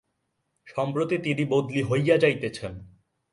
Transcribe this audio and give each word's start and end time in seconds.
সম্প্রতি 0.67 1.15
তিনি 1.17 1.43
বদলি 1.45 1.81
হইয়া 1.83 2.15
যাইতেছেন। 2.17 2.73